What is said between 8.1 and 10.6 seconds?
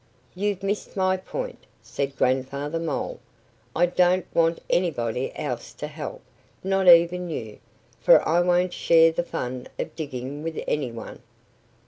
I won't share the fun of digging with